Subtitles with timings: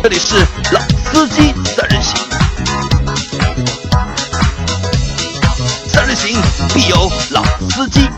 [0.00, 0.36] 这里是
[0.72, 0.80] 老
[1.12, 2.16] 司机三人行，
[5.88, 6.40] 三人行
[6.72, 8.08] 必有老司机。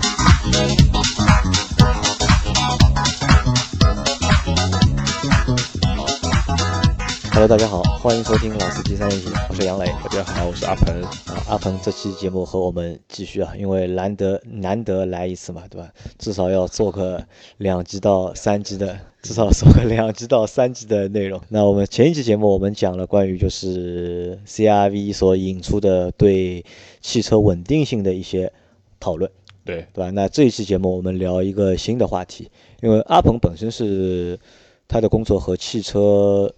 [7.32, 9.87] Hello，大家好，欢迎收听老司机三人行，我是杨磊。
[10.05, 11.30] 大家好，我是阿鹏。
[11.51, 15.93] 啊，阿鹏这期节目和我们继续啊，因为难得难得来一次嘛，对吧？
[16.17, 17.26] 至少要做个
[17.57, 21.40] 两集到三集的，至少做个两集到三集的内容。
[21.49, 26.64] 那我们前一期节目我们讲了关于就是 CRV 所引出的对
[27.00, 28.53] 汽车稳定性的一些
[29.01, 29.29] 讨论，
[29.64, 30.11] 对，对吧？
[30.11, 32.48] 那这一期节目我们聊一个新的话题，
[32.81, 34.39] 因为阿鹏本身是
[34.87, 36.55] 他的工作和汽车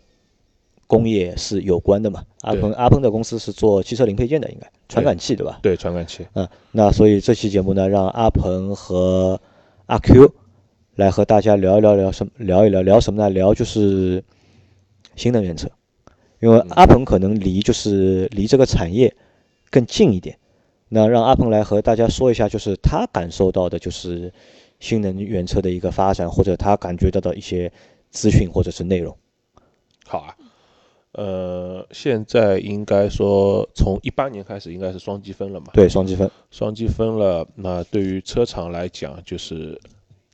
[0.97, 2.23] 工业是有关的嘛。
[2.43, 5.59] 阿鹏阿鹏的公司是做汽车零配件的，应该传感器对吧？
[5.63, 6.27] 对，传感器。
[6.35, 9.41] 嗯，那所以这期节目呢，让阿鹏和
[9.87, 10.35] 阿 Q
[10.97, 13.31] 来和大家聊一聊聊什么，聊一聊聊什么呢？
[13.31, 14.23] 聊就是
[15.17, 15.69] 新能源车，
[16.41, 19.15] 因为阿鹏可能离就是离这个产业
[19.71, 20.39] 更近一点。
[20.89, 24.31] 那让阿鹏来和大家说一下，就是他感受到的，就是
[24.79, 27.73] 新能源车的一个发展，或者他感觉到的一些
[28.11, 29.17] 资讯或者是内容。
[30.05, 30.37] 好啊，
[31.13, 35.67] 呃，现在应该说从一八年开始应该是双积分了嘛？
[35.75, 36.31] 对，双积分。
[36.51, 39.79] 双积分了，那对于车厂来讲就是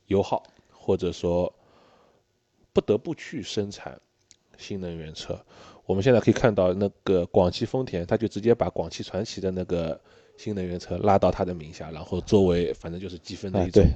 [0.07, 1.53] 油耗，或者说
[2.71, 3.99] 不得不去生产
[4.57, 5.37] 新能源车。
[5.85, 9.99] 我们现在可以看到，那个广汽丰田，他就直接把广汽传祺的那个
[10.39, 13.91] 新能源车拉到他的名下，然后作为反正就是积分的一种，对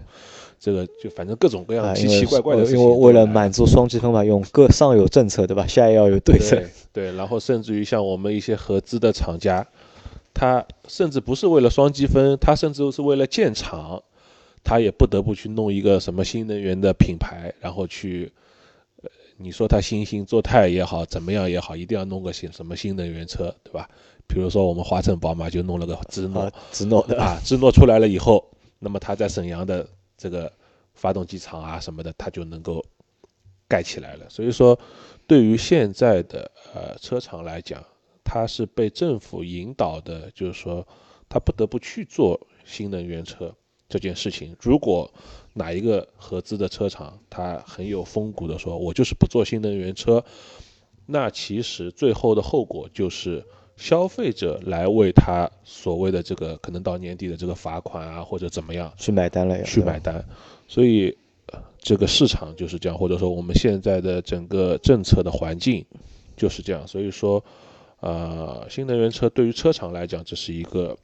[0.60, 2.84] 这个就反正各种各样啊，奇奇怪怪的事因。
[2.84, 5.66] 为为了满足双积分嘛，用各上有政策，对吧？
[5.66, 6.58] 下也要有对策。
[6.58, 9.66] 对 对，然后甚至于像我们一些合资的厂家，
[10.34, 14.04] 他甚至不是为了双积分，他甚至是为了建厂，
[14.66, 18.32] 他也不得不去弄一个什么新能源的品牌，然后去，
[19.02, 23.90] 呃，你说他新兴做态也好，怎么样也好，一定要弄个新什么新能源车，对吧？
[24.26, 30.52] 比如说我们华晨宝马就弄了个芝诺啊，芝诺的 啊，芝诺出来了以后，那么它在沈阳的这个
[30.96, 32.84] 发动机厂啊什么的，它就能够
[33.68, 34.28] 盖起来了。
[34.30, 34.80] 所以说，
[35.28, 37.84] 对于现在的呃车厂来讲，
[38.24, 40.88] 它是被政府引导的，就是说
[41.30, 43.54] 它不得不去做新能源车
[43.88, 44.56] 这件事情。
[44.60, 45.14] 如果
[45.54, 50.26] 哪一个合资的车厂，它很有风骨的说，我就是不做新能源车，
[51.06, 53.46] 那其实最后的后果就是。
[53.76, 60.24] 消费者来为他所谓的这个可能到年底的这个罚款啊，或者怎么样去买单了呀，去买单，
[60.68, 61.18] 所以
[61.48, 65.86] 呃这个市场就是这样，或者说我们现在的整个政策的环境
[66.38, 67.44] 就是这样，所以说，
[68.00, 70.98] 呃，新能源车对于车厂来讲，这是一个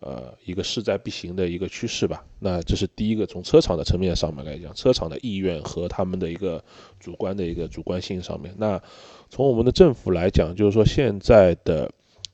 [0.00, 2.24] 呃一个势在必行的一个趋势吧。
[2.38, 6.62] 那这是第一个，从车厂的层面上面来讲，车厂的意愿和他们的一个
[7.00, 8.82] 主观的一个主观性上面，那
[9.30, 11.90] 从我们的政府来讲，就是说现在的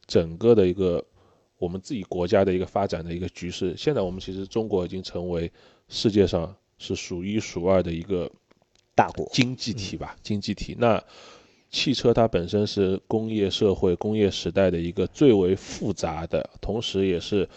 [0.06, 1.04] 整个的一个
[1.58, 5.50] 我们自己国家的一个发展的一个局势，现在我们其实中国已经成为
[5.88, 8.30] 世界上是数一数二的一个
[8.94, 10.74] 大国经济体吧，经济体。
[10.78, 11.02] 那
[11.72, 17.48] 汽车它本身是工业社会、工业时代的一个最为复杂的，同时也是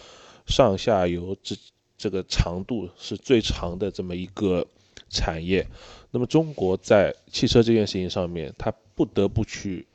[0.46, 1.54] 上下游这
[1.98, 4.66] 这个长度是最长的这么一个
[5.10, 5.66] 产业。
[6.10, 9.86] 那么中国在汽车这件事情上面，它不得不去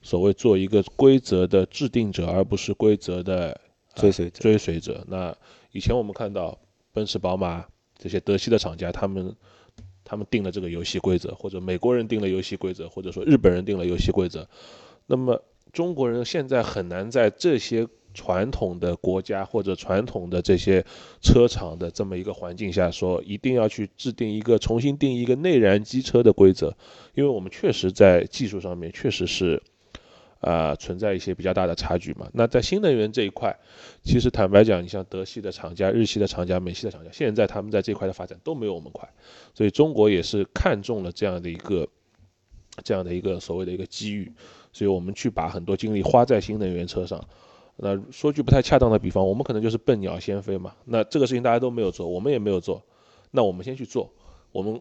[0.00, 3.60] 所谓做一个规则的制定者，而不是规则的
[3.94, 5.04] 呃追随者追随者。
[5.06, 5.36] 那
[5.72, 6.58] 以前我们看到
[6.94, 7.66] 奔驰、宝马
[7.98, 9.36] 这些德系的厂家，他们
[10.04, 14.46] 他们定了这个游戏规则，或者美国人定了游戏规则，或者说日本人定了游戏规则。
[15.06, 15.42] 那么
[15.72, 20.84] 中国人现在很难在这些传统的国家或者传统的这些
[21.20, 26.76] 车厂的这么一个环境下，说一定要去制定一个重新定一个内燃机车的规则，
[27.14, 29.62] 因为我们确实在技术上面确实是。
[30.44, 32.28] 啊、存在一些比较大的差距嘛。
[32.32, 33.58] 那在新能源这一块，
[34.02, 39.08] 其实坦白讲，你像德系的厂家、日系的厂家、美系的厂家，现在他们在这块的发展都没有我们快，
[39.54, 41.88] 所以中国也是看中了这样的一个
[42.82, 44.30] 这样的一个所谓的一个机遇，
[44.72, 47.24] 所以我们去把很多精力花在新能源车上。
[47.76, 50.74] 那说句不太恰当的比方，我们可能就是笨鸟先飞嘛。
[50.84, 52.82] 那这个事情大家都没有做，我们也没有做，
[53.32, 54.12] 那我们先去做，
[54.52, 54.80] 我们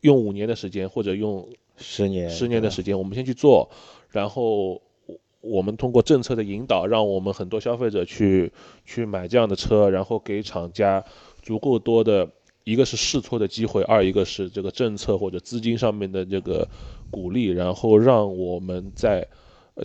[0.00, 3.70] 用五年的时间或者用十年十年的时间，我们先去做，
[4.10, 4.82] 然后
[5.44, 8.52] 我们通过政策的引导，让我们很多消费者去
[8.84, 11.04] 去买这样的车，然后给厂家
[11.42, 12.28] 足够多的
[12.64, 16.68] 一个是试错的机会，二一个是这个政策或者资金上面的这个
[17.10, 19.28] 鼓励，然后让我们在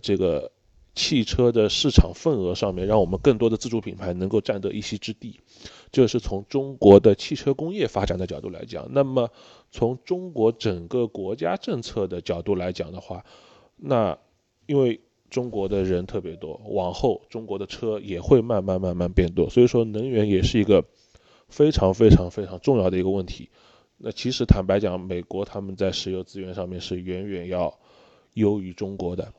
[0.01, 0.51] 这个
[0.95, 5.39] 汽车的市场份额上面，让我们更多的自主品牌能够占得一席之地。
[5.91, 8.87] 这是从中国的汽车工业发展的角度来讲。
[8.91, 9.29] 那么
[9.71, 13.25] 从中国整个国家政策的角度来讲的话，
[13.75, 14.17] 那
[14.67, 20.85] 因为中国的人特别多，往后中国的车也会慢慢慢慢变多，所以说能源也是一个
[21.47, 23.49] 非常非常非常重要的一个问题。
[23.97, 27.77] 那其实坦白讲，美国他们在石油资源上面是远远要
[28.33, 29.33] 优于中国的，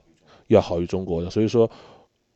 [0.48, 1.30] 要好于中国的。
[1.30, 1.70] 所以说，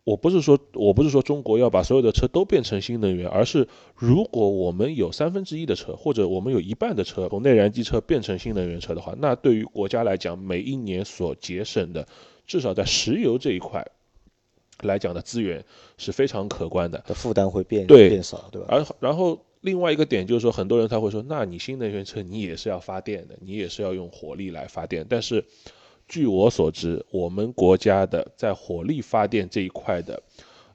[0.05, 12.07] 我不是说我不是说中国要把所有的车都变成新能源，而是如果我们有三分之一的车，或者我们有一半的车从内燃机车变成新能源车的话，那对于国家来讲，每一年所节省的，
[12.47, 13.87] 至少在石油这一块
[14.83, 15.65] 来讲的资源
[15.97, 18.69] 是非常可观的，的负担会变变少，对吧？
[18.69, 25.07] 而然后另外一个点就是说，很多人他会说，那你新能源车你也是要发电的，你也是要用火力来发电。
[25.09, 25.47] 但是
[26.07, 30.23] 据我所知，我们国家的在火力发电这一块的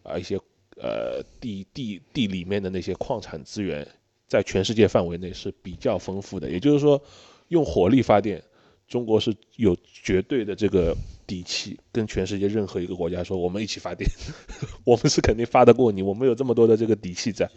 [0.03, 0.37] 啊一些
[0.77, 3.87] 呃地地地里面的那些矿产资源，
[4.27, 6.49] 在全世界范围内是比较丰富的。
[6.49, 7.01] 也就是说，
[7.49, 8.43] 用火力发电，
[8.87, 10.95] 中国是有绝对的这个
[11.27, 14.09] 底气，跟全世界任何一个国家说，我们一起发电，
[14.83, 17.49] 我们是肯定发得过你，我们有这么多的这个底气在。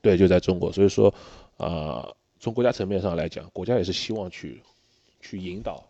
[0.00, 1.12] 对，就在中国，所以说，
[1.56, 2.06] 啊、
[2.38, 4.60] 从国家层面上来讲，国家也是希望去
[5.20, 5.82] 去引导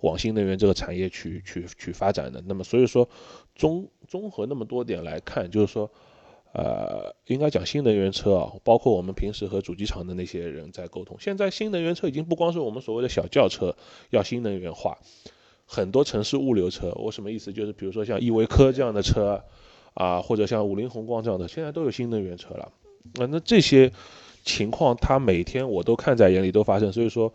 [0.00, 2.42] 往新能源这个产业去去去发展的。
[2.46, 3.08] 那么，所以说
[3.54, 5.90] 综综合那么多点来看，就是说，
[6.52, 13.76] 呃，应该讲新能源车啊，包括我们平时和主机厂的那些人在沟通，现在新能源车已经不光是我们所谓的小轿车
[14.10, 14.98] 要新能源化，
[15.64, 17.52] 很多城市物流车，我什么意思？
[17.52, 19.42] 就是比如说像依维柯这样的车
[19.94, 22.72] 啊，或者像五菱宏光这样的，现在都有新能源车了。
[23.20, 23.92] 啊，那这些
[24.44, 27.32] 情况，他每天我都看在眼里，都发生，所以说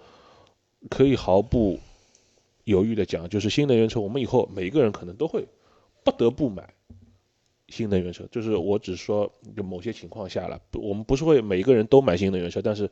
[0.90, 1.80] 可以毫不
[2.66, 5.48] 犹豫的讲，就是新能源车，我们以后每一个人可能都会
[6.04, 6.74] 不得不买
[7.70, 8.28] 新能源车。
[8.30, 12.90] 就是我只说就某些情况下了，不我们不是会每一个人都买新能源车，但是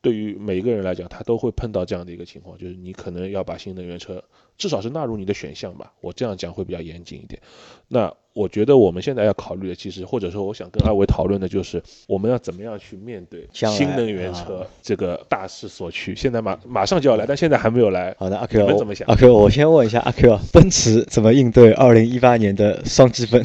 [0.00, 4.22] 对于每一个人来讲，他都会碰到这样的一个情况，就是你可能要把新能源车
[4.56, 5.92] 至少是纳入你的选项吧。
[6.00, 7.40] 我这样讲会比较严谨一点。
[7.88, 16.14] 那我觉得我们现在要考虑的，其实或者说我想跟阿伟讨论的就是，我们要怎么样去面对新能源车这个大势所趋。
[16.14, 18.14] 现在马马上就要来，但现在还没有来。
[18.18, 23.42] 好的，阿你 Q，们怎么想阿 Q，我先问一下阿 Q，啊奔驰怎么应对二零一八年的双积分？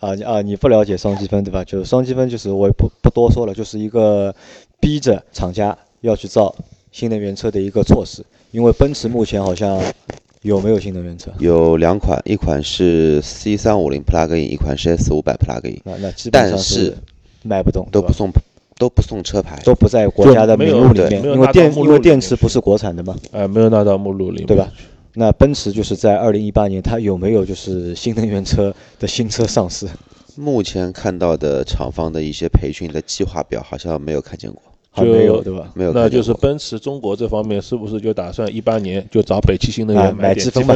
[0.00, 1.62] 啊你啊，你不了解双积分对吧？
[1.62, 4.34] 就是双积分，就是我也不不多说了，就是一个
[4.80, 6.54] 逼着厂家要去造
[6.92, 8.24] 新能源车的一个措施。
[8.50, 9.80] 因为奔驰目前好像
[10.42, 11.30] 有没有新能源车？
[11.38, 16.96] 有两款，一款是 C 三五零 Plug-in，一款是 S 5 0 0 Plug-in，那，那基本上但是
[17.42, 18.32] 卖不动，都不送
[18.76, 19.60] 都不送车牌。
[19.64, 24.68] 都不在国家的名录里面，因为电因为电池不是国产的嘛，呃，没有纳到目录里面，对吧？
[25.14, 29.86] 那奔驰就是在二零一八年，它有没有就是新能源车的新车上市？
[30.36, 35.70] 目前看到的厂方的一些培训的计划表，好像没有看见过，还没有，对吧？
[35.74, 36.34] 没有那就是。
[36.34, 40.74] 奔驰中国这方面是不是就打算一八年就找北汽新能啊，源点买积分嘛，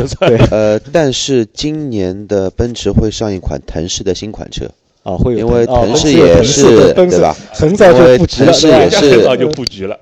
[0.50, 4.66] 呃，但是今年的奔驰会上一款腾势的新款车，
[5.02, 9.99] 啊，会有因为腾势也是对吧很早就布局了，腾势对吧也是 很早就布局了。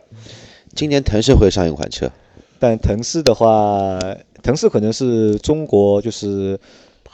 [0.75, 2.11] 今年腾势会上一款车，
[2.59, 3.99] 但腾势的话，
[4.43, 6.59] 腾势可能是中国就是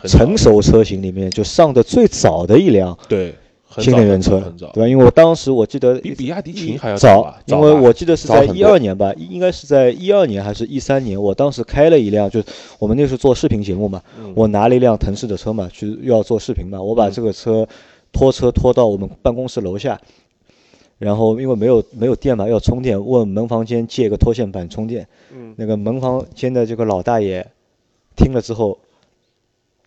[0.04, 3.34] 成熟车型里面就上的最早的一辆对，
[3.76, 4.40] 新能源车
[4.72, 4.88] 对，吧？
[4.88, 12.46] 因为我当时我记得比比亚迪秦还要早，因为我记得是在一二年吧，应该是在一二年还是一三年，我当时开了一辆，就是
[12.78, 17.68] 我们那时候做视频节目嘛，嗯我拿了一辆腾势的车嘛，去要做视频嘛，我把嗯这个车
[18.10, 20.00] 拖车拖到我们办公室楼下，
[20.98, 27.46] 然后因为没有没有电嘛，要充电，问门房间借个拖线板充电，嗯那个门房间的这个老大爷
[28.16, 28.78] 听了之后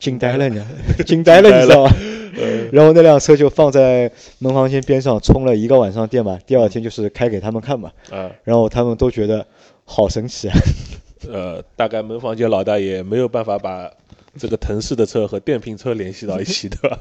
[0.01, 1.95] 惊呆了，你知道惊呆了，你知道吗？
[2.71, 9.45] 然后那辆车就放在门房间边上充了一个晚上电嘛，第二天就是开给他们看嘛，啊然后他们都觉得
[9.85, 10.57] 好神奇啊。
[11.29, 13.91] 呃，大概门房间老大爷没有办法把
[14.39, 16.97] 这个腾势的车和电瓶车联系到一起，对吧？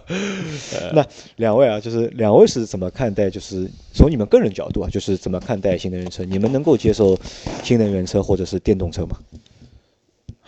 [0.93, 3.31] 那两位啊，就是两位是怎么看待？
[3.31, 6.25] 就是从你们个人角度啊，就是怎么看待新能源车？
[6.25, 7.17] 你们能够接受
[7.63, 9.17] 新能源车或者是电动车吗？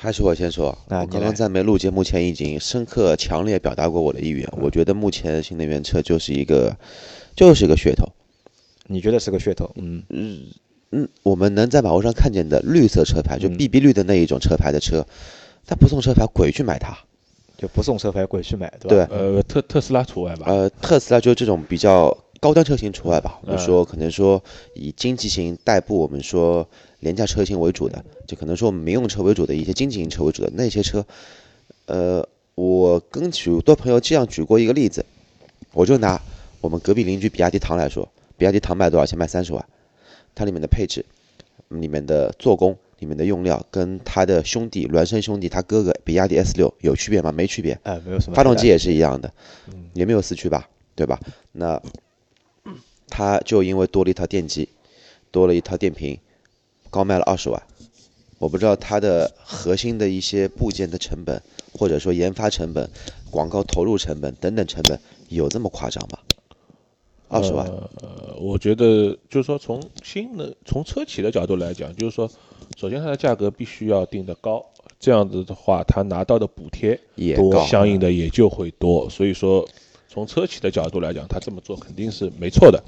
[0.03, 4.49] 还是我先说，我刚刚在没录节目前已经深刻、强烈表达过我的意愿。
[4.61, 6.77] 我觉得目前新能源车就是一个，
[7.37, 8.05] 就是一个噱头。
[8.89, 9.71] 你觉得是个噱头？
[9.77, 10.41] 嗯，嗯
[10.91, 15.07] 嗯，我们能在马路上看见的绿色车牌，就嗯 BB 绿的那一种车牌的车，
[15.65, 16.99] 它不送车牌，鬼去买它。
[17.57, 19.07] 就不送车牌鬼去买，对吧？
[19.07, 20.47] 对，呃，特特斯拉除外吧？
[20.49, 23.39] 呃，特斯拉就这种比较高端车型除外吧。
[23.43, 24.43] 我们嗯说，可能说
[24.75, 26.69] 以经济型代步，我们说
[27.03, 31.05] 廉价车型为主的，就可能说民用车为主的一些经济型车为主的那些车，
[31.87, 35.05] 呃，我跟许多朋友这样举过一个例子，
[35.73, 36.23] 我就拿
[36.61, 39.19] 我们隔壁邻居比亚迪唐来说，比亚迪唐卖多少钱？
[39.19, 39.67] 卖三十万，
[40.33, 41.05] 它里面的配置、
[41.69, 47.33] 里面的做工、里面的用料，跟它的兄弟孪生兄弟，他哥哥比亚迪 S 六有区别吗？
[47.33, 47.77] 没区别。
[47.83, 48.37] 哎，没有什么。
[48.37, 49.33] 发动机也是一样的，
[49.93, 51.19] 也没有四驱吧，对吧？
[51.51, 51.83] 那
[53.09, 54.69] 它就因为多了一套电机，
[55.33, 56.19] 多了一套电瓶，
[56.93, 57.61] 高卖了二十万。
[58.39, 62.89] 我不知道它的核心的一些部件的成本，或者说研发成本、
[63.31, 66.19] 广告投入成本等等成本有这么夸张吗？
[67.29, 67.67] 二十万，
[68.03, 72.31] 呃，我觉得就是说从新的从车企的角度来讲，就是说，
[72.77, 74.63] 首先它的价格必须要定得高，
[75.01, 77.65] 这样子的话，它拿到的补贴多也高。
[77.65, 79.09] 相应的也就会多。
[79.09, 79.67] 所以说，
[80.09, 82.83] 从车企的角度来讲，它这么做肯定是没错的。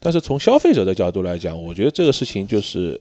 [0.00, 3.00] 但是从消费者的角度来讲，我觉得这个事情就是，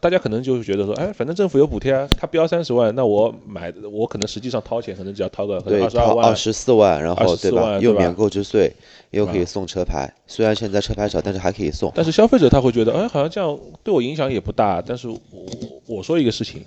[0.00, 7.62] 大家可能就是觉得说，哎，反正政府有补贴啊，他标三十万，那我买我可能实际上掏钱，可能只要掏个二十二万掏二，十四万，然后对吧？
[7.62, 8.72] 万对吧又免购置税，
[9.10, 10.12] 又可以送车牌。
[10.26, 11.92] 虽然现在车牌少，但是还可以送。
[11.94, 14.82] 但是消费者他会觉得，哎，好像这样对我影响也不大。
[14.84, 15.20] 但是我
[15.86, 16.64] 我说一个事情，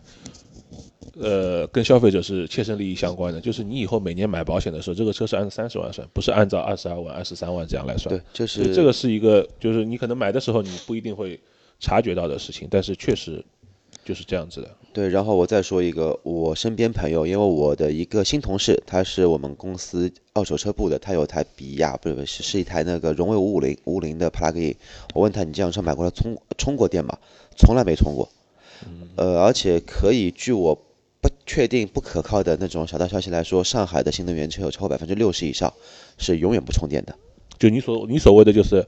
[1.22, 8.16] 呃，跟消费者是切身利益相关的，就是你以后每年买保险的时候，这个车是按三十万算，不是按照二十二万、二十三万这样来算。
[8.16, 11.40] 对，就是这个是一个，就是你可能买的时候你不一定会
[11.80, 13.44] 察觉到的事情，但是确实
[14.04, 14.76] 就是这样子的。
[14.92, 24.76] 对，然后我再说一个，我身边朋友，因为我的一个新同事，他是我们公司二手车部的，他有台比亚，不是不是，是一台那个荣威五五零五五零的 plug-in。
[25.14, 27.18] 我问他，你这辆车买过来充充过电吗？
[27.56, 28.28] 从来没充过。
[29.16, 30.74] 呃，而且可以据我
[31.22, 35.72] 不确定、不可靠的那种小道消息来说，上海的新能源车有超过百分之六十以上
[36.18, 37.16] 是永远不充电的。
[37.60, 38.88] 就你所你所谓的就是，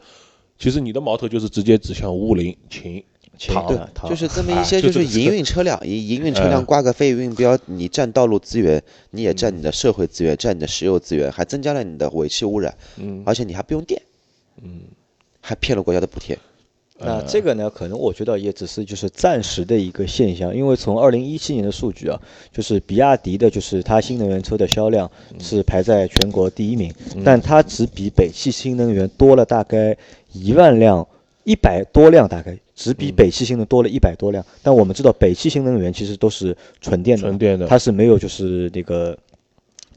[0.61, 3.03] 其实你的矛头就是直接指向五五零秦
[3.47, 6.65] 唐对，就是这么啊一些，就是营运 车辆，营营运车辆嗯。
[6.65, 13.23] 挂个非运标，你占道路资源，你也占你的社会资源，占你的石油资源，还增加了你的尾气污染，嗯。
[13.25, 13.99] 而且你还不用电，
[14.61, 14.81] 嗯，
[15.41, 16.37] 还骗了国家的补贴。
[17.03, 22.19] 那这个呢，可能我觉得也只是就是暂时的一个现象，因为从二零一七年的数据啊，
[22.53, 26.93] 就是比亚迪的，就是它新能源车的销量是排在全国第一名，
[27.23, 29.97] 但它只比北汽新能源多了大概
[30.31, 31.07] 一万辆，
[31.43, 34.45] 一百多辆，大概只比北汽新能多了一百多辆。
[34.61, 37.67] 但我们知道，北汽新能源其实都是纯电的，纯电的。
[37.67, 39.17] 它是没有就是那个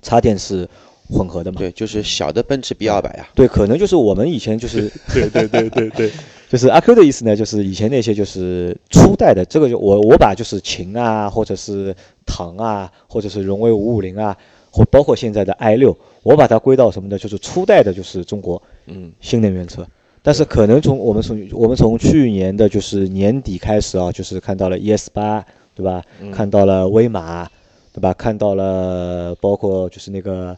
[0.02, 0.68] 插电式
[1.08, 1.58] 混合的嘛。
[1.58, 6.11] 对，就是小的奔驰 B 二百呀，对，可能就是我们以前就是对对对对对，
[6.54, 11.92] 就是阿 Q 的意思呢，就是以前那些就是初代的，这个就我我把就是秦啊，或者是
[12.25, 14.37] 唐啊，或者是荣威五五零啊，
[14.70, 17.18] 或包括现在的 i 六，我把它归到什么呢？
[17.18, 19.84] 就是初代的，就是中国嗯新能源车。
[20.23, 25.44] 但是可能从我们从我们从去年的就是年底开始啊，就是看到了 ES 八，
[25.75, 26.04] 对吧？
[26.30, 27.50] 看到了威马，
[27.92, 28.14] 对吧？
[28.14, 30.56] 看到了包括就是那个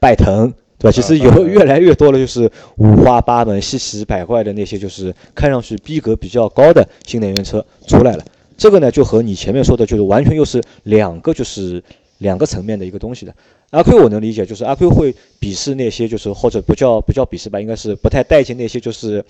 [0.00, 0.92] 拜腾，对吧？
[0.92, 8.24] 其实有越来越多的就是五花八门、稀奇百怪的那些，就是看上去逼格比较高的新能源车出来了。
[8.56, 11.82] 这个呢，就和你前面说的，就是完全又是两个就是
[12.18, 13.34] 两个层面的一个东西的。
[13.70, 19.24] 阿 Q 我能理解，就是阿 Q 会鄙视那些就是或者不叫不叫鄙视吧，应该是不太待见那些就是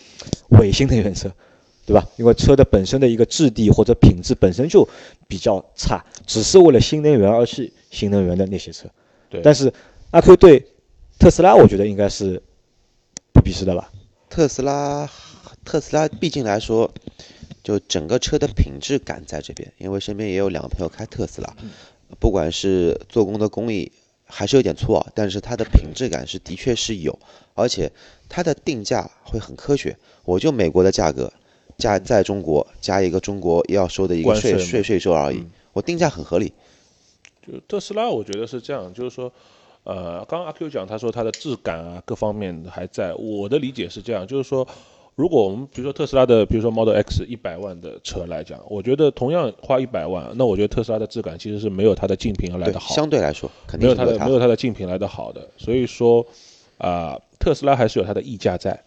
[0.51, 1.29] 伪新能源车，
[1.85, 2.07] 对吧？
[2.17, 4.89] 因为车的本身的一个质地或者品质本身就
[5.27, 8.89] 比较差，只是为了新能源而去新能源的那些车。
[9.29, 9.73] 对但是
[10.13, 10.65] 阿 Q 对
[11.19, 12.41] 特斯拉，我觉得应该是
[13.33, 13.91] 不鄙视的吧？
[14.31, 15.11] 特斯拉，
[15.65, 16.93] 特斯拉毕竟来说，
[17.65, 21.57] 就整个车的品质感在这边，因为身边也有两个朋友开特斯拉，
[22.21, 23.91] 不管是做工的工艺
[24.27, 27.19] 还是有点粗啊，但是它的品质感是的确是有，
[27.55, 27.91] 而且
[28.29, 29.97] 它的定价会很科学。
[30.25, 31.33] 我就美国的价格
[31.79, 36.53] 加在中国加一个中国要收的一个税税税收而已，我定价很合理。
[37.45, 39.33] 就特斯拉，我觉得是这样，就是说，
[39.89, 43.15] 呃，刚刚阿 Q 讲，他说它的质感啊各方面还在。
[43.15, 44.69] 我的理解是这样，就是说，
[45.15, 55.49] 如果我们比如说特斯拉的，比如说 Model X 一百万的车来讲，我觉得同样花一百万，那我觉得特斯拉的质感其实是没有它的竞品来的，好，相对来说肯没有它定是没有它的没有它的竞品来的好的。
[55.57, 56.27] 所以说，
[56.77, 58.79] 啊、特斯拉还是有它的溢价在，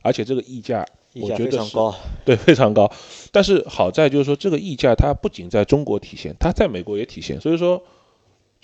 [0.00, 1.94] 而且这个溢价，溢价我觉得是非常高。
[2.24, 2.90] 对，非常高。
[3.30, 7.38] 但是好在就是说，这个溢价它不仅在中国体现，它在美国也体现。
[7.38, 7.82] 所以说，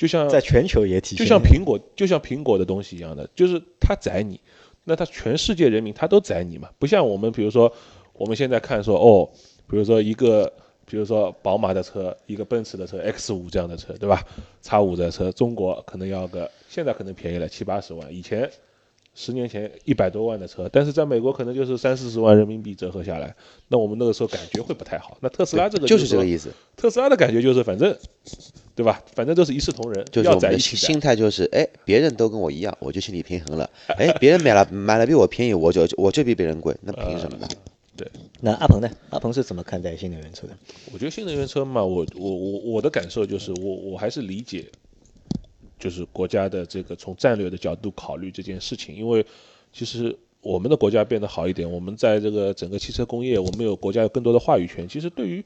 [0.02, 4.40] 就像在全球也体现，就像苹果，就像苹果的东西一样的，就是它宰你，
[4.82, 6.68] 那它全世界人民他都宰你嘛。
[6.76, 7.72] 不像我们，比如说
[8.14, 9.30] 我们现在看说，哦，
[9.70, 10.52] 比如说一个，
[10.86, 14.26] 比如说宝马的车，一个奔驰的车 X 五这样的车，对吧？
[14.60, 18.50] 叉五的车，中国可能要个，现在可能便宜了七八十万，以前。
[19.14, 23.36] 十年前一百多万的车，但是在美国可能就是三四十万人民币折合下来，
[23.68, 25.18] 那我们那个时候感觉会不太好。
[25.20, 26.50] 那特斯拉这个就是这个意思。
[26.76, 27.94] 特斯拉的感觉就是，反正
[28.74, 29.02] 对吧？
[29.14, 33.68] 反正都是一视同仁，就是要我们的心在一起心态就是，哎，别人都跟我一样，我就心理平衡了。
[33.98, 37.48] 哎，别人买了买了比我便宜，我就我就比别人贵，那凭什么呢？
[37.94, 38.10] 对
[38.40, 38.90] 那阿鹏呢？
[39.10, 40.56] 阿鹏是怎么看待新能源车的？
[40.92, 44.64] 我觉得新能源车嘛，我我我我的感受就是，我我还是理解，
[45.78, 49.24] 就是国家的这个从战略的角度考虑这件事情，因为
[49.74, 55.44] 其实我们的国家变得好一点，我们在这个整个汽车工业，我们有国家有更多的话语权，其实对于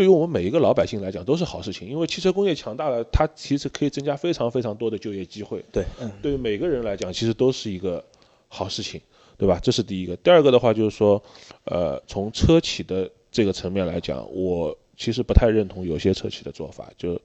[0.00, 8.02] 对于我们每一个老百姓来讲都是好事情，因为汽车工业强大了，它其实可以增加非常非常多的就业机会，对，嗯，对于每个人来讲，其实都是一个
[8.48, 8.98] 好事情，
[9.36, 9.60] 对吧？
[9.62, 10.16] 这是第一个。
[10.16, 11.22] 第二个的话就是说，
[11.64, 16.90] 呃，从车企的这个层面来讲，我其实不太认同有些车企的做法。
[16.96, 17.20] 就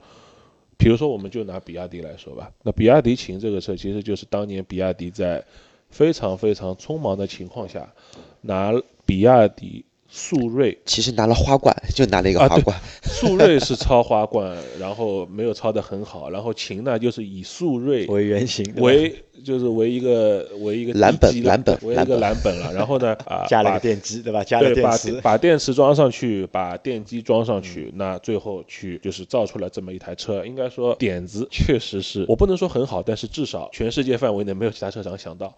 [0.75, 5.41] 比如说，我们就拿比亚迪来说吧，那比亚迪秦这个车，其实就是当年比亚迪在
[5.89, 7.94] 非常非常匆忙的情况下，
[8.41, 8.74] 拿
[9.05, 10.77] 比亚迪速锐。
[10.85, 22.55] 其实拿了花冠，就拿了一个花冠，速锐是 抄花冠，然后没有抄的很好，然后秦呢就是以速锐为原型，为就是为一个为一个蓝本蓝本为一个蓝本。
[22.59, 24.43] 了， 然后呢 啊加了个电机，对吧？
[24.43, 27.97] 加了电池，把电池装上去，把电机装上去，嗯。
[27.97, 30.45] 那最后去就是造出了这么一台车。
[30.45, 35.53] 应该说点子确实是我不能说很好，但是至少全世界范围内没有其他车厂想到。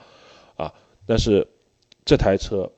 [0.55, 0.73] 啊。
[1.05, 1.47] 但是
[2.03, 2.69] 这台车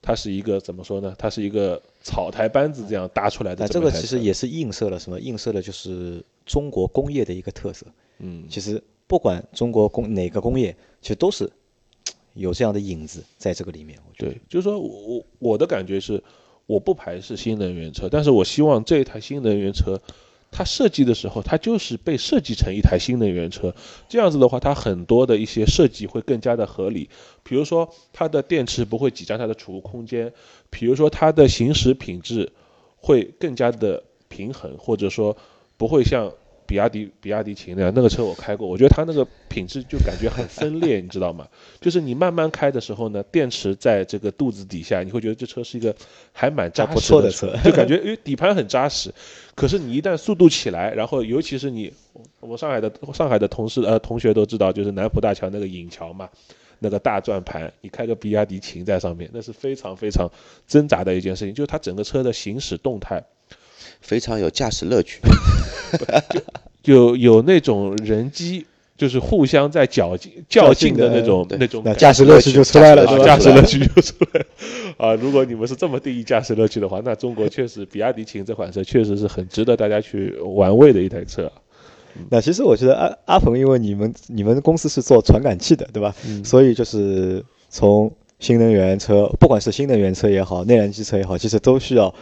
[0.00, 1.14] 它是一个怎么说呢？
[1.18, 5.18] 它是一个草台班子这样搭出来的那这个其实也是映射了什么？
[5.20, 7.86] 映射了就是中国工业的一个特色。
[8.20, 11.50] 嗯其实不管中国工哪个工业，其实都是
[12.34, 13.98] 有这样的影子在这个里面。
[14.08, 16.22] 我觉得对，就是说我我我的感觉是，
[16.66, 20.00] 我不排斥新能源车，但是我希望这一台新能源车，
[20.50, 23.74] 它设计的时候，它就是被设计成一台新能源车，
[24.08, 27.08] 这样子的话，它很多的一些设计会更加的合理。
[27.42, 30.32] 比如说，它的电池不会挤占它的储物空间，
[30.70, 32.52] 比如说它的行驶品质
[32.96, 35.36] 会更加的平衡，或者说
[35.76, 36.32] 不会像。
[36.68, 41.48] 比亚迪比亚迪秦那样，那个车我开过，我觉得它那个品质就感觉很分裂， 你知道吗？
[41.80, 45.96] 就是你慢慢开的时候呢，电池在这个肚子底下，你会觉得这车是一个
[46.30, 49.10] 还蛮扎实的车车，就感觉因为底盘很扎实。
[49.54, 51.90] 可是你一旦速度起来，然后尤其是你，
[52.40, 56.28] 我上海的上海的同事呃同学都知道，就是南浦大桥那个引桥嘛，
[56.80, 60.30] 那个大转盘，你开个比亚迪秦在上面，那是非常非常
[60.66, 63.24] 挣扎的一件事情，就是它整个车的行驶动态
[64.00, 65.20] 非常有驾驶乐趣。
[66.84, 68.66] 有有那种人机。
[68.98, 74.46] 就是互相在较劲较劲的那种对那那种感驾驶乐趣就出来了，啊，驾驶乐趣就出来了
[74.96, 75.14] 啊！
[75.14, 81.48] 如果你们是这么定义驾驶乐趣的话，那中国确实比亚迪秦这款车确实是很值得大家去玩味的一台车。
[82.28, 86.12] 那其实我觉得阿阿鹏，因为你们你们公司是做传感器的，对吧？
[86.26, 92.12] 嗯所以就是从新能源车，不管是新能源车也好，内燃机车也好，其实都需要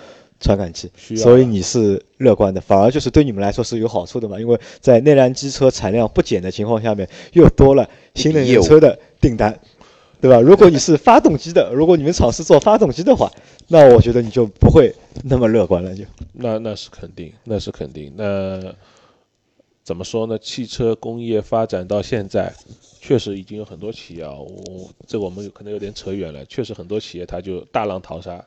[0.40, 0.90] 传感器。
[1.16, 4.38] 所以你是乐观的，反而就是对你们来说是有好处的嘛？
[4.38, 9.58] 因为在内燃机车产量不减的情况下面，又多了新能源车的订单，
[10.20, 10.40] 对吧？
[10.40, 13.30] 如果你是发动机的， 如果你们厂是做发动机的话，
[13.68, 14.94] 那我觉得你就不会
[15.24, 16.04] 那么乐观了，就。
[16.32, 18.12] 那那是肯定，那是肯定。
[18.16, 18.74] 那
[19.82, 20.38] 怎么说呢？
[20.38, 22.52] 汽车工业发展到现在，
[23.00, 26.44] 确实已经有很多企业啊，我这个我们有可能有点扯远了。
[26.46, 28.44] 确实很多企业它就大浪淘沙，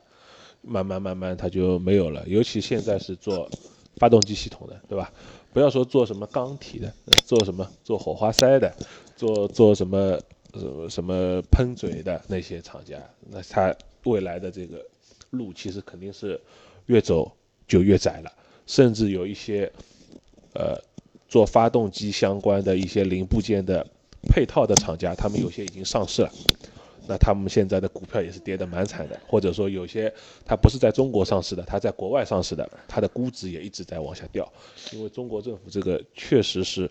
[0.62, 2.24] 慢慢慢慢它就没有了。
[2.26, 3.48] 尤其现在是做
[3.96, 5.12] 发动机系统的，对吧？
[5.52, 6.94] 不要说做什么钢体的，
[7.26, 8.72] 做什么做火花塞的，
[9.16, 10.18] 做做什么
[10.52, 12.96] 呃什么喷嘴的那些厂家，
[13.28, 14.84] 那它未来的这个
[15.30, 16.40] 路其实肯定是
[16.86, 17.30] 越走
[17.66, 18.32] 就越窄了，
[18.66, 19.72] 甚至有一些
[20.54, 20.80] 呃
[21.28, 23.86] 做发动机相关的一些零部件的
[24.28, 26.30] 配套的厂家，他们有些已经上市了。
[27.08, 30.12] 那他们现在的股票也是跌得蛮惨的，或者说有些
[30.44, 34.50] 它不是在中国上市的，它在国外上市的，它的估值也一直在往下掉，
[34.92, 36.88] 因为中国政府这个确实是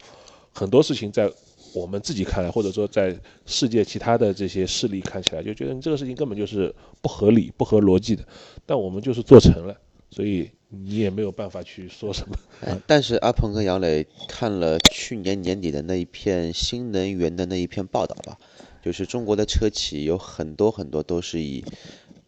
[0.53, 1.31] 很多事情在
[1.73, 8.23] 我们自己看来，或者说在世界其他的这些势力看起来，就觉得你这个事情根本就是不合理、不合逻辑的，
[8.65, 9.77] 但我们就是做成了，
[10.09, 12.35] 所以你也没有办法去说什么。
[12.87, 18.37] 但是阿鹏跟杨磊看了去年年底的那一篇新能源的那一篇报道吧，
[18.83, 21.63] 就是中国的车企有很多很多都是以，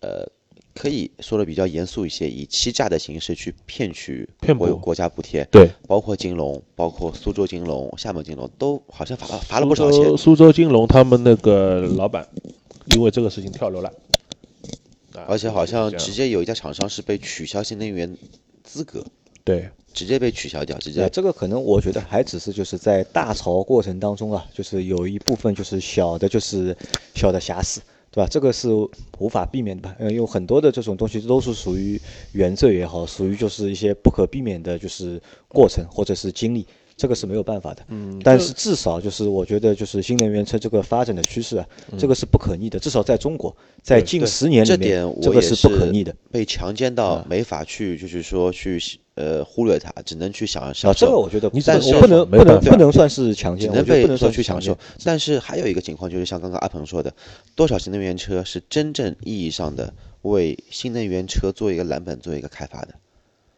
[0.02, 0.28] 呃，
[0.74, 10.18] 可以说的比较严肃一些，以欺诈的形式去骗取国骗补国家补贴，对，包括金融，包括苏州金融、厦门金融都好像罚了罚了不少钱州。
[10.18, 12.28] 苏州金融他们那个老板
[12.96, 13.90] 因为这个事情跳楼了，
[15.14, 18.18] 啊而且好像直接有一家厂商是被取消新能源
[18.64, 19.06] 资格，
[19.44, 26.76] 对直接被取消掉，直，接这个可能我觉得还只是就是在大潮过程当中啊，就是有一部分就是小的，就是
[27.14, 28.28] 小的瑕疵，对吧？
[28.30, 28.70] 这个是
[29.20, 29.96] 无法避免的吧？
[30.00, 32.00] 嗯，有很多的这种东西都是属于
[32.32, 37.84] 原罪也好，属于就是一些不可避免的，就是过程或者是经历，这个是没有办法的。
[37.90, 41.66] 嗯但是至少就是我觉得就是新能源车这个发展的趋势啊，
[41.98, 42.80] 这个是不可逆的。
[42.80, 46.16] 至少在中国，在近十年里这点面，这个是不可逆的。
[46.32, 48.80] 被强奸到没法去，就是说去
[49.16, 51.06] 呃忽略它，只能去享啊，享受。
[51.06, 57.14] 这个我觉得不，你但是不能不能不能算是强奸，只能被不能算说去享受但是还有一个情况就是像刚刚阿鹏说的，
[57.56, 62.96] 多少新能源车是真正意义上的为新能源车做一个蓝本、做一个开发的？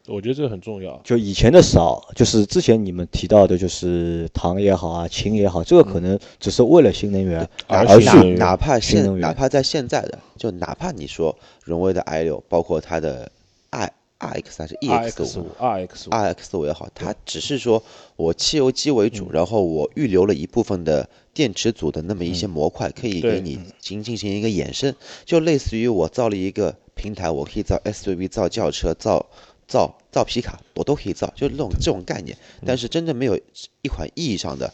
[0.07, 0.99] 我觉得这个很重要。
[1.03, 13.31] 就以前的少，就是之前你们提到的，就是糖也好啊，氢也好，这个可能只是为了新能源而而去哪怕现哪怕在现在的，就哪怕你说荣威的 i 六，包括它的
[13.69, 17.81] i r x 还是 e x 五五，R X 五，R X 五也好，它只是说
[18.15, 19.11] 我汽油机为嗯。
[19.11, 29.25] 主，然后我预留了一部分的电池组的那么一些模块，可以给你进进行一个衍生，就类似于我造了一个平台，我可以造 SUV、造轿车、造
[29.67, 32.38] 造造皮卡，我都可以造，就是这种这种概念。
[32.62, 33.39] 嗯但是真正没有
[33.82, 34.71] 一款意义上的，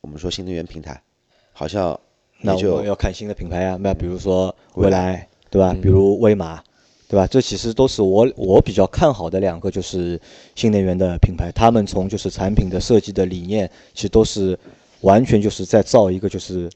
[0.00, 1.02] 我们说新能源平台，
[1.52, 1.98] 好像
[2.40, 5.74] 那就那要看新的品牌啊，那比如说蔚蔚来，对吧？
[5.80, 6.62] 比如威马，
[7.08, 7.26] 对吧？
[7.26, 10.20] 这其实都是我我比较看好的两个就是
[10.54, 14.58] 新能源的品牌，他们从就是产品的设计的理念，其实都是
[15.00, 16.70] 完全就是在造一个就是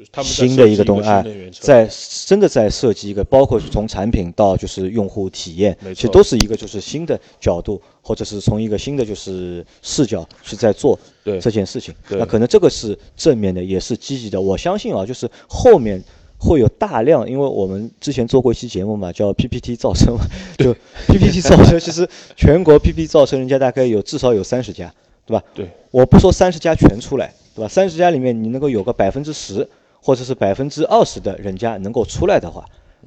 [0.00, 1.86] 就是他们新的一个东西在
[2.24, 10.98] 真的在设计一个，包括从产品到就是用户体验，其实都是一个就是新的角度，或者是从一个新的就是视角去在做
[11.38, 11.94] 这件事情。
[12.08, 14.40] 那可能这个是正面的，也是积极的。
[14.40, 16.02] 我相信啊，就是后面
[16.38, 20.24] 会有大量，因为我们之前做过一期节目嘛，叫 PPT 噪声嘛，
[20.56, 20.72] 就
[21.08, 24.90] PPT 噪声，其实全国 PPT 噪声人家大概有至少有三十家，
[25.26, 25.44] 对吧？
[25.52, 27.68] 对，我不说三十家全出来，对吧？
[27.68, 29.68] 三十家里面你能够有个百分之十
[30.02, 32.64] 或者是百分之二十的人家能够出来的话，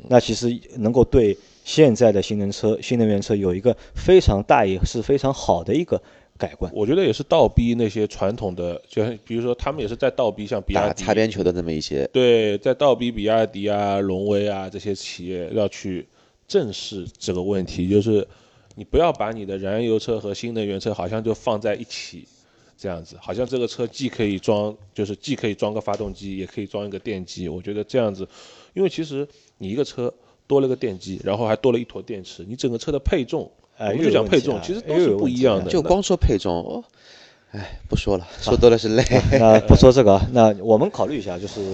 [0.10, 6.02] 那其实能够对现在的新能车、新能源车有一个非常大也是非常好的一个
[6.38, 6.72] 改观。
[6.76, 16.08] 我觉得也是倒逼那些传统的，就像比如说他们也是在倒逼像比亚打迪，擦边球的那么一些对，在倒逼比亚迪啊、荣威啊这些企业要去
[16.48, 18.28] 正视这个问题，就是
[18.76, 22.28] 你不要把你的燃油车和新能源车好像就放在一起，
[22.78, 27.48] 这样子，好像这个车既可以装，就是既可以装个发动机，也可以装一个电机。
[27.48, 28.28] 我觉得这样子，
[28.74, 30.14] 因为其实你一个车
[30.48, 35.72] 多了个电机，然后还多了一坨电池，你整个车的配重，哎我们就讲配重，其实都是不一样的。
[35.72, 36.84] 就光说配重，哦，
[37.52, 39.04] 哎，不说了，说多了是累。
[39.40, 41.74] 那不说这个啊，那我们考虑一下，就是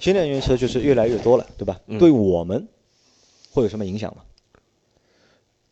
[0.00, 1.80] 新能源车就是越来越多了，对吧？
[1.86, 2.68] 嗯对我们
[3.52, 4.22] 会有什么影响吗？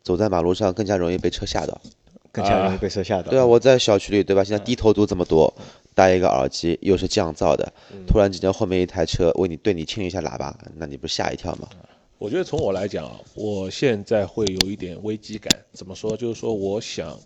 [0.03, 1.81] 走在马路上更加容易被车吓到。
[2.33, 3.31] 更加容易被车吓到。
[3.31, 4.42] 对啊，我在小区里，对吧？
[4.42, 5.53] 现在低头族这么多，
[5.95, 7.73] 戴一个耳机又是降噪的，
[8.07, 11.68] 突然之间后面一台车为你对你清一下喇叭，那你不是吓一跳吗？
[12.18, 15.51] 我觉得从我来讲啊，我现在会有一点危机感。
[15.73, 16.16] 怎么说？
[16.16, 17.18] 就是说，我想，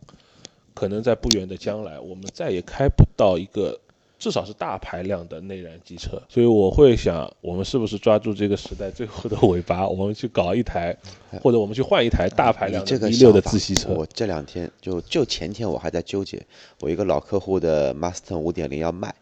[0.74, 3.78] 可能在不远的将来，我们再也开不到一个
[4.18, 6.20] 至少是大排量的内燃机车。
[6.28, 10.96] 所以我会想，我们是不是抓住这个时代最后的尾巴，我们去搞一台，
[11.42, 13.92] 或者我们去换一台大排量的个 V 六的自吸车。
[13.92, 16.42] 我这两天就就前天我还在纠结，
[16.80, 19.14] 我一个老客户的 Mustang 五点零要卖，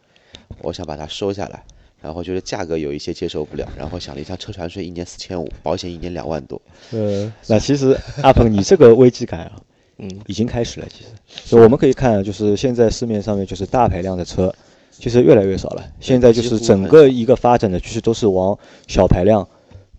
[0.62, 1.64] 我想把它收下来，
[2.00, 6.60] 然后觉得价格有一些接受不了，然后想了一下，车船税一年四千五，保险一年两万多，
[6.92, 9.52] 呃，那其实阿鹏，你这个危机感啊，
[9.98, 10.86] 嗯，已经开始了。
[10.88, 14.54] 其实，所以我们可以看，就是现在市面上面就是大排量的车，
[14.98, 15.84] 其实越来越少了。
[16.00, 19.46] 现在就是整个一个发展的趋势都是往小排量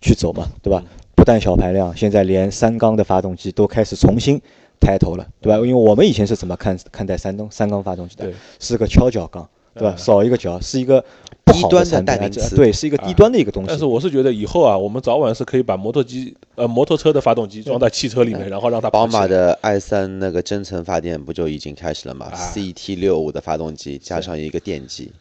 [0.00, 0.82] 去走嘛，对吧？
[1.14, 4.40] 不但小排量，现在连三缸的发动机都开始重新
[4.78, 5.56] 抬头了，对吧？
[5.58, 8.30] 因为我们以前是怎么看看待三缸三缸发动机的？
[8.60, 9.94] 是个敲脚缸，对吧？
[9.96, 11.04] 嗯少一个角，是一个
[11.44, 13.68] 不好低端的产品代名词啊对，是一个低端的一个东西。
[13.68, 25.12] 但是我是觉得以后啊，我们早晚是可以把摩托机呃摩托车的发动机装在汽车里面，然后让它宝马的 i 三那个增程发电不就已经开始了吗啊？CT 六五的发动机加上一个电机，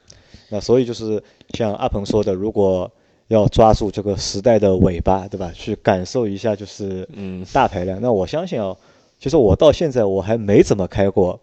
[0.49, 1.21] 那所以就是
[1.53, 2.89] 像阿鹏说的，如果
[3.27, 5.51] 要抓住这个时代的尾巴，对吧？
[5.53, 7.99] 去感受一下就是嗯大排量。
[8.01, 8.75] 那我相信啊，
[9.19, 11.39] 其实我到现在我还没怎么开过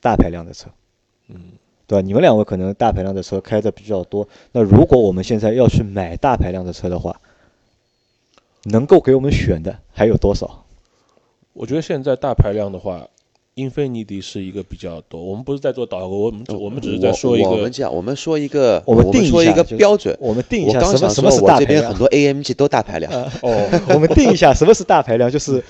[0.00, 0.70] 大排量的车，
[1.28, 1.36] 嗯，
[1.90, 2.06] 对吧？
[2.06, 4.28] 你们两位可能大排量的车开的比较多。
[4.52, 7.20] 那如果我们现在要去买大排量的车的话，
[8.62, 10.64] 能够给我们选的还有多少？
[11.52, 13.08] 我觉得现在大排量的话，
[13.54, 15.20] 英菲尼迪是一个比较多。
[15.20, 20.16] 我们不是在做导购，我们我们只是在说一个我我们讲，我们说一个，我们定一说一个标准。
[20.20, 21.98] 我们定一下我刚想什么什么是，大排量我这边很。
[21.98, 25.62] 多 AMG 都大排量，哦， 我们定一下什么是大排量，就是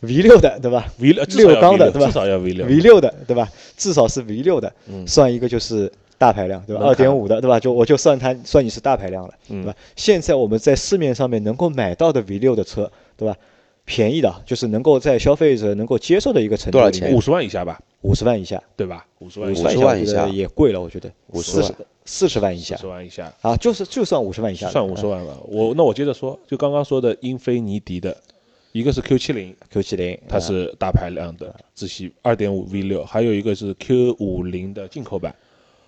[0.00, 3.48] V 六的，对吧 V 六至少要六缸的对吧至少要 V 六？V 六的，对吧？
[3.82, 5.06] 至少是 V 六的，嗯。
[5.06, 6.86] 算一个就是大排量，对吧？
[6.86, 7.58] 二点五的，对吧？
[7.58, 9.74] 就我就算它算你是大排量了，对嗯吧？
[9.96, 13.36] 现在我们在市面上面能够买到的 V 六的车，对吧？
[13.84, 17.12] 便宜的，就是能够在消费者能够接受的一个程度多少，钱？
[17.12, 19.04] 五十万以下吧，五十万以下，对吧？
[19.18, 21.10] 五十万以五十，万以下，也贵了，我觉得。
[21.32, 21.74] 50四十万。
[22.04, 22.76] 四十万以下。
[22.76, 25.36] 四十万以下，啊，就是就算五十万以下，算五十万吧。
[25.48, 28.16] 我那我接着说，就刚刚说的英菲尼迪的，
[28.72, 35.36] 一个是 Q 七零，Q 七零，它是大排量的自吸二点五 V 六，还有一个是 Q 五零的进口版，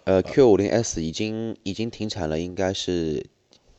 [0.04, 3.26] 呃，Q 五零 S 已经已经停产了，应该是，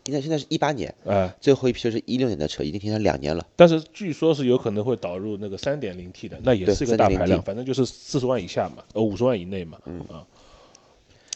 [0.05, 3.45] 应该现在是一八年，啊、最后一批就是一六年的车，已经停产两年了。
[3.55, 9.99] 但是据说是有可能会导入那个三点零 T 的，那也是一个大排量，反正就是四十万以下嘛，呃五十万以内嘛，嗯。
[10.09, 10.25] 啊，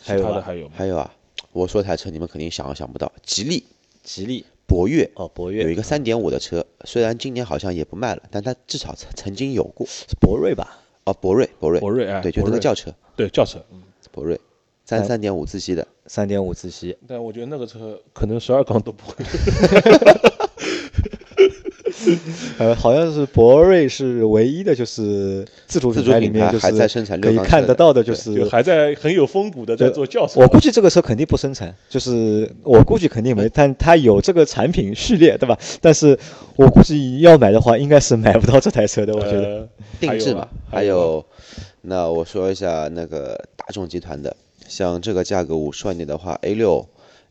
[0.01, 0.73] 其还有的还有吗？
[0.75, 1.13] 还有啊，
[1.51, 3.63] 我说台车你们肯定想都想不到，吉利。
[4.01, 9.87] 吉利博越哦，博越有一个三点五的车，虽然今年好像也不卖了，但它至少曾曾经有过。
[9.87, 10.77] 是博瑞吧？
[11.05, 14.39] 哦，博瑞，博瑞，博瑞哎对，就那个轿车，对轿车，嗯，博瑞，
[14.85, 19.15] 三三点五自吸的，三点五自吸，但我觉得那个车可能十二缸都不会，
[22.57, 30.39] 呃，好像是博瑞是唯一的，就是自主自主牌里面就是品牌还在生产可以看得到的，就就是还在很有风骨的在做轿车。
[30.39, 35.57] 我估计这个车肯定不生产，就是我估计肯定没，但它有这个产品序列，对吧？
[35.81, 36.17] 但是
[36.55, 39.41] 我估计要买的话，应该是买不到这台车的，我觉得。
[39.41, 39.67] 呃
[39.99, 41.25] 定制嘛，还还有，
[41.81, 44.33] 那我说一下那个大众集团的，
[44.65, 46.87] 像这个价格五十万点的话，A 六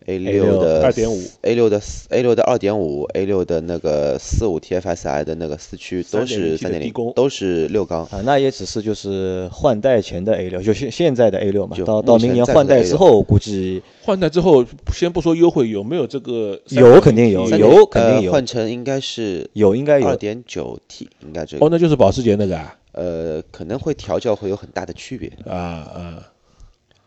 [0.08, 1.20] ，A 六的二点五。
[1.42, 8.04] A 六的 A 六的二点五，A 六的那个四五 TFSI 的那个四驱都 3.0T 是三点零，都是六缸。
[8.06, 21.64] 啊，那也只是就是换代前的 A 六，就现现在的 A 六嘛，就到到明年换代之后，估计换代之后，先不说优惠，有没有这个有肯定有有肯定呃有换成应该是有应该有二点九 T，应该这个。
[21.64, 22.74] 哦，那就是保时捷那个啊？
[22.92, 25.30] 呃可能会调教会有很大的区别。
[25.46, 26.22] 啊啊，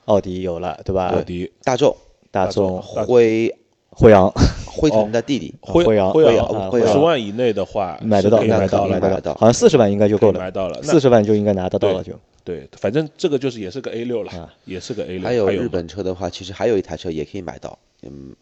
[0.05, 1.07] 奥迪有了，对吧？
[1.07, 1.51] 奥迪。
[1.63, 1.95] 大众
[2.31, 3.53] 大大众辉
[3.89, 4.31] 辉昂
[4.65, 10.79] 辉腾的弟弟，辉辉昂辉辉昂昂辉昂十万以内的话买得到，买到，买得到，买得到好像四十万应该就够了，买到了。
[10.81, 12.13] 那四十万就应该拿得到了就。
[12.43, 15.21] 对，反正这个就是也是个 A 六了啊，也是个 A 六。
[15.21, 18.33] 还有日本车的话，其实还有一台车也可以买到，嗯，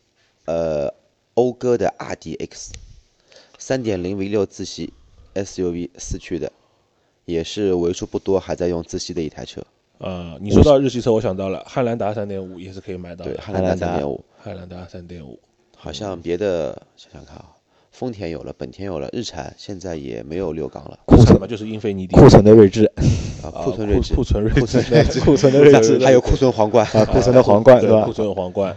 [0.45, 0.93] 呃，
[1.33, 2.69] 讴歌的 RDX，
[3.57, 4.93] 三点零 V 六自吸
[5.33, 6.49] SUV 四驱的，
[7.25, 9.61] 也是为数不多还在用自吸的一台车。
[9.99, 13.37] 啊，你说到日系车，我想到了汉兰达三点五也是可以买到，的。
[13.41, 15.39] 汉兰达汉兰达三点五，汉兰达三点五，
[15.75, 17.45] 好像别的想想看啊，
[17.91, 20.97] 丰田有了，本田有了，日产现在也没有六缸了。
[21.05, 22.85] 库存嘛就是英菲尼迪库存的锐志
[23.43, 27.95] 啊，啊库存锐志，库存锐库存锐志， 库存的锐志还有库存皇冠，啊，库存的皇冠是吧？
[28.01, 28.13] 对库？
[28.13, 28.73] 存皇冠，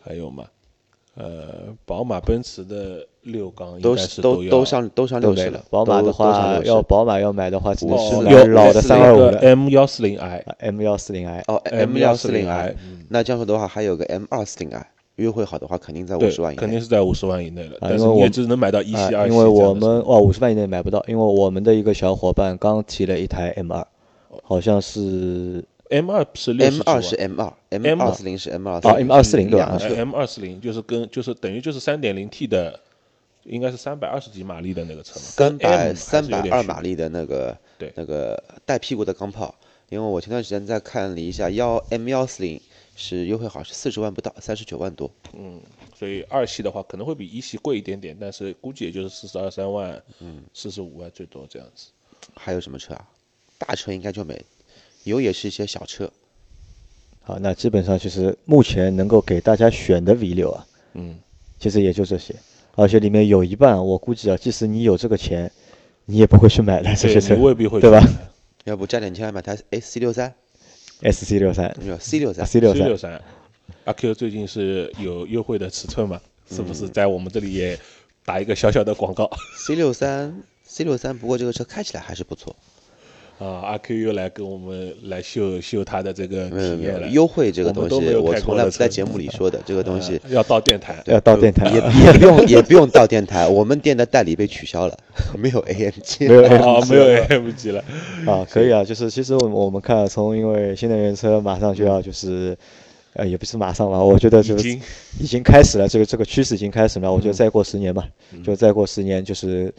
[0.00, 0.44] 还有嘛，
[1.20, 5.60] 呃，宝马、奔驰的六缸应都该是都都上都上六十了。。
[5.68, 11.42] 宝马的话，要宝马要买的话，只能哦是有老的三二五的 M 幺四零 i M 幺四零 i。
[11.48, 12.74] 哦 M 幺四零 140i
[13.08, 16.60] 那这样说的话，还有个 M 二四零 i，约会好的话，肯定在五十万以，内。
[16.60, 23.84] 肯定是在五十万以内了，啊但是我只能买到一啊系、二系因为我们哇五十万以内买不到，因为我们的一个小伙伴刚提了一台 M 二，
[24.44, 32.78] 好像是 M 二是六 M 二是 M 二，M 二四零是 M 二哦 M 二四零对吧 M 二四零就是跟就是等于就是三点零 T 的，
[33.44, 39.54] 应该是三百二十几马力的那个车嘛，跟三百三百二马力的那个对那个带屁股的钢炮。
[39.88, 42.60] 因为我前段时间在看了一下，幺 M 幺四零
[42.94, 45.10] 是优惠好是四十万不到，三十九万多。
[45.32, 45.58] 嗯，
[45.96, 51.86] 所以二系的话可能会比一系贵一点点，但是估计也就是四十二三万，嗯，四十五万最多这样子。
[52.34, 53.08] 还有什么车啊？
[53.56, 54.38] 大车应该就没，
[55.04, 56.10] 有也是一些小车。
[57.22, 61.18] 好，那基本上就是目前能够给大家选的 V 六啊，嗯，
[61.58, 62.34] 其实也就这些，
[62.74, 65.50] 而且里面有一半，我估计啊，即使你有这个钱，
[66.06, 68.02] 你也不会去买的这些，车你，未必会对吧？
[68.64, 70.34] 要不加点钱买台 S C 六三
[71.02, 71.74] ，？S C 六三。
[71.98, 73.22] C 六三，，C 六 C 三六，三，
[73.84, 76.20] 阿 Q 最近是有优惠的尺寸嘛？
[76.50, 77.78] 是不是在我们这里也
[78.24, 79.30] 打一个小小的广告
[79.66, 82.56] ？C 六三 C 六三，不过这个车开起来还是不错。
[83.38, 83.46] 啊？
[83.64, 89.60] 阿 Q 又来跟我们来秀秀他的这个体验了，优惠这个东西，我从来不在节目里说的。
[89.64, 94.98] 这个东西呃要到电台，要到电台，也也不用也不用到电台， 我们店的代理被取消了，
[95.38, 97.84] 没有 AMG，没有哦，没有 AMG 了，
[98.26, 102.56] 啊，可以啊，就是其实我们我们看，从因为新能源车马上就要就是，
[103.14, 104.80] 呃，也不是马上了，我觉得就是已经
[105.20, 107.12] 已经开始了，这个这个趋势已经开始了。
[107.12, 108.04] 我嗯觉得再过十年吧，
[108.44, 109.72] 就再过十年，就是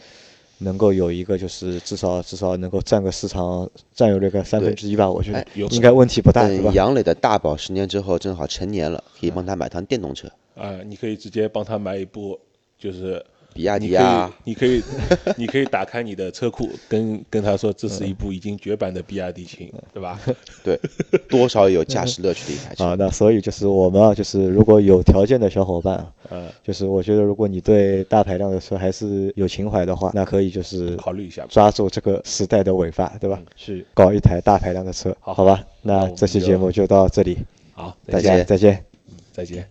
[0.60, 6.70] 能够有一个就是至少至少能够占个市场占有率个三分之一吧，我觉得应该问题不大，对吧？
[6.74, 10.28] 杨磊的大宝十年之后正好成年了，可以帮他买趟电动车。
[10.54, 12.38] 啊，你可以直接帮他买一部
[12.78, 14.82] 就是比亚迪啊，，你可以，
[15.36, 20.18] 你可以打开你的车库，跟跟他说，这是一部已经绝版的比亚迪秦，对吧？
[20.64, 20.78] 对，
[21.28, 22.84] 多少有驾驶乐趣的一台车。
[22.84, 31.44] 啊，那所以就是我们啊，就是如果有条件的小伙伴啊，嗯，就是我觉得如果你对大排量的车还是有情怀的话，那可以就是考虑一下。
[31.48, 33.40] 抓住这个时代的尾巴，对吧？
[33.56, 35.64] 去，搞一台大排量的车，好好吧？
[35.82, 37.38] 那这期节目就到这里，
[37.72, 38.84] 好，大再见，家再见。
[39.32, 39.70] 再见。